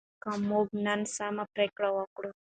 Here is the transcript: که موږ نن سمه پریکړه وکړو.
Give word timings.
که 0.21 0.29
موږ 0.49 0.67
نن 0.85 0.99
سمه 1.15 1.43
پریکړه 1.53 1.89
وکړو. 1.93 2.31